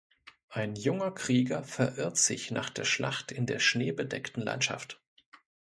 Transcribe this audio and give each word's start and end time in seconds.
Ein 0.49 0.73
junger 0.73 1.11
Krieger 1.11 1.63
verirrt 1.63 2.17
sich 2.17 2.49
nach 2.49 2.71
der 2.71 2.85
Schlacht 2.85 3.31
in 3.31 3.45
der 3.45 3.59
schneebedeckten 3.59 4.41
Landschaft. 4.41 4.99